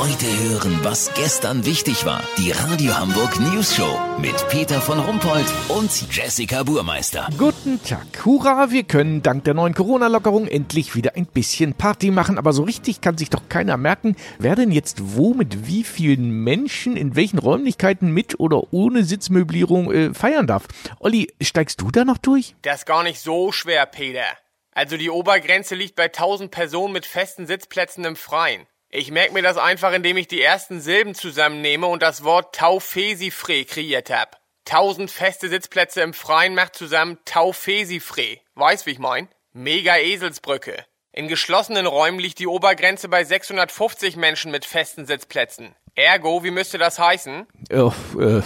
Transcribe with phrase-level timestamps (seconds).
[0.00, 2.22] Heute hören, was gestern wichtig war.
[2.38, 7.28] Die Radio Hamburg News Show mit Peter von Rumpold und Jessica Burmeister.
[7.36, 8.06] Guten Tag.
[8.24, 12.38] Hurra, wir können dank der neuen Corona-Lockerung endlich wieder ein bisschen Party machen.
[12.38, 16.30] Aber so richtig kann sich doch keiner merken, wer denn jetzt wo mit wie vielen
[16.30, 20.66] Menschen in welchen Räumlichkeiten mit oder ohne Sitzmöblierung äh, feiern darf.
[21.00, 22.54] Olli, steigst du da noch durch?
[22.62, 24.24] Das ist gar nicht so schwer, Peter.
[24.72, 28.66] Also die Obergrenze liegt bei 1000 Personen mit festen Sitzplätzen im Freien.
[28.92, 33.64] Ich merke mir das einfach, indem ich die ersten Silben zusammennehme und das Wort Taufesifre
[33.64, 34.40] kreiert hab.
[34.64, 38.38] Tausend feste Sitzplätze im Freien macht zusammen Taufesifre.
[38.56, 39.28] Weißt, wie ich mein?
[39.52, 40.84] Mega Eselsbrücke.
[41.12, 45.76] In geschlossenen Räumen liegt die Obergrenze bei 650 Menschen mit festen Sitzplätzen.
[45.94, 47.46] Ergo, wie müsste das heißen?
[47.68, 48.42] Äh, äh,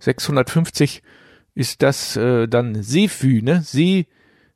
[0.00, 1.02] 650
[1.54, 3.62] ist das äh, dann Seefü, ne?
[3.62, 4.06] See,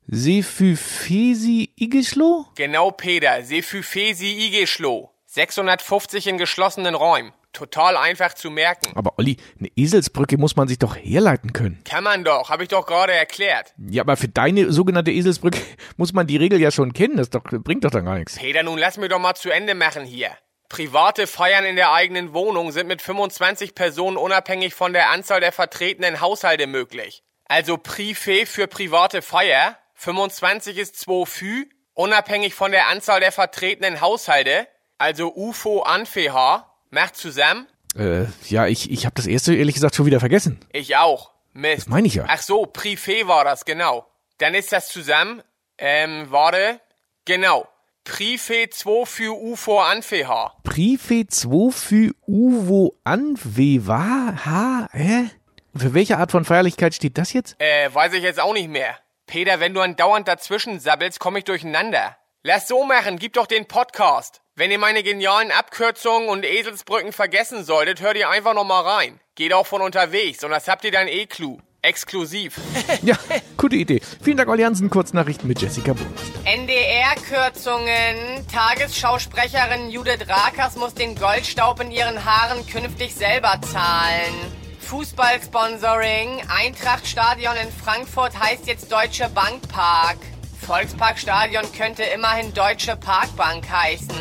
[0.08, 2.46] Seefü-Fesi Igeschlo?
[2.56, 3.44] Genau, Peter.
[3.44, 5.10] Sefufesi Igeschlo.
[5.32, 7.32] 650 in geschlossenen Räumen.
[7.52, 8.90] Total einfach zu merken.
[8.96, 11.82] Aber Olli, eine Eselsbrücke muss man sich doch herleiten können.
[11.84, 13.72] Kann man doch, hab ich doch gerade erklärt.
[13.78, 15.60] Ja, aber für deine sogenannte Eselsbrücke
[15.96, 17.16] muss man die Regel ja schon kennen.
[17.16, 18.36] Das doch, bringt doch dann gar nichts.
[18.36, 20.30] Peter, nun lass mir doch mal zu Ende machen hier.
[20.68, 25.52] Private Feiern in der eigenen Wohnung sind mit 25 Personen unabhängig von der Anzahl der
[25.52, 27.22] vertretenen Haushalte möglich.
[27.46, 34.00] Also Privé für private Feier, 25 ist 2 Fü, unabhängig von der Anzahl der vertretenen
[34.00, 34.66] Haushalte,
[35.00, 37.66] also UFO Anfeha, macht zusammen.
[37.96, 40.60] Äh, ja, ich, ich habe das erste ehrlich gesagt schon wieder vergessen.
[40.72, 41.30] Ich auch.
[41.52, 41.88] Mist.
[41.88, 42.26] meine ich ja.
[42.28, 44.06] Ach so, Privé war das, genau.
[44.38, 45.42] Dann ist das zusammen,
[45.78, 46.80] ähm, warte,
[47.24, 47.66] genau.
[48.06, 50.54] Privé 2 für UFO Anfeha.
[50.64, 54.34] Prife 2 für Uvo Anweva?
[54.44, 54.88] Ha?
[54.92, 55.30] Hä?
[55.72, 57.56] Und für welche Art von Feierlichkeit steht das jetzt?
[57.58, 58.96] Äh, weiß ich jetzt auch nicht mehr.
[59.26, 62.16] Peter, wenn du andauernd dazwischen sabbelst, komm ich durcheinander.
[62.42, 64.40] Lass so machen, gib doch den Podcast.
[64.60, 69.18] Wenn ihr meine genialen Abkürzungen und Eselsbrücken vergessen solltet, hört ihr einfach noch mal rein.
[69.34, 71.56] Geht auch von unterwegs und das habt ihr dann eh Clou.
[71.80, 72.60] Exklusiv.
[73.02, 73.16] Ja,
[73.56, 74.02] gute Idee.
[74.22, 74.90] Vielen Dank, Olli Hansen.
[74.90, 76.40] Kurznachrichten mit Jessica Burmeister.
[76.44, 78.46] NDR-Kürzungen.
[78.52, 84.34] Tagesschausprecherin Judith Rakers muss den Goldstaub in ihren Haaren künftig selber zahlen.
[84.80, 86.42] Fußballsponsoring.
[86.54, 90.18] Eintrachtstadion in Frankfurt heißt jetzt Deutsche Bank Park.
[90.66, 94.14] Volksparkstadion könnte immerhin Deutsche Parkbank heißen.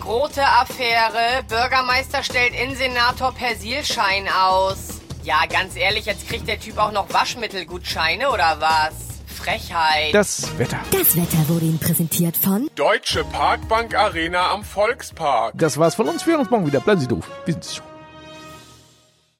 [0.00, 1.44] Grote Affäre.
[1.48, 5.00] Bürgermeister stellt Innensenator Persilschein aus.
[5.22, 8.94] Ja, ganz ehrlich, jetzt kriegt der Typ auch noch Waschmittelgutscheine oder was?
[9.26, 10.12] Frechheit.
[10.12, 10.78] Das Wetter.
[10.90, 15.54] Das Wetter wurde Ihnen präsentiert von Deutsche Parkbank Arena am Volkspark.
[15.56, 16.26] Das war's von uns.
[16.26, 16.80] Wir hören uns morgen wieder.
[16.80, 17.26] Bleiben Sie doof.
[17.44, 17.89] Wir sind schon.